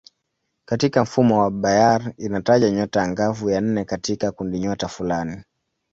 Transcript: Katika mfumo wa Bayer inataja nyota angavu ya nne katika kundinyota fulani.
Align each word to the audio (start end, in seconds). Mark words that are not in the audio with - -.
Katika 0.67 1.03
mfumo 1.03 1.39
wa 1.41 1.51
Bayer 1.51 2.13
inataja 2.17 2.69
nyota 2.71 3.03
angavu 3.03 3.49
ya 3.49 3.61
nne 3.61 3.85
katika 3.85 4.31
kundinyota 4.31 4.87
fulani. 4.87 5.43